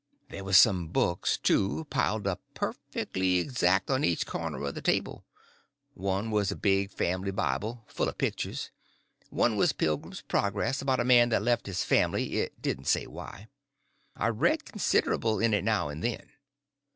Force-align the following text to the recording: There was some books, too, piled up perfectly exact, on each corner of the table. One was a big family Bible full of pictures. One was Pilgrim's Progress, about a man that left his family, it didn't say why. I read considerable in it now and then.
There 0.29 0.43
was 0.43 0.57
some 0.57 0.87
books, 0.87 1.37
too, 1.37 1.85
piled 1.91 2.25
up 2.25 2.41
perfectly 2.55 3.37
exact, 3.37 3.91
on 3.91 4.03
each 4.03 4.25
corner 4.25 4.63
of 4.63 4.73
the 4.73 4.81
table. 4.81 5.27
One 5.93 6.31
was 6.31 6.51
a 6.51 6.55
big 6.55 6.89
family 6.89 7.29
Bible 7.29 7.83
full 7.85 8.09
of 8.09 8.17
pictures. 8.17 8.71
One 9.29 9.57
was 9.57 9.73
Pilgrim's 9.73 10.21
Progress, 10.21 10.81
about 10.81 10.99
a 10.99 11.05
man 11.05 11.29
that 11.29 11.43
left 11.43 11.67
his 11.67 11.83
family, 11.83 12.37
it 12.39 12.59
didn't 12.63 12.87
say 12.87 13.05
why. 13.05 13.45
I 14.15 14.29
read 14.29 14.65
considerable 14.65 15.39
in 15.39 15.53
it 15.53 15.63
now 15.63 15.89
and 15.89 16.03
then. 16.03 16.31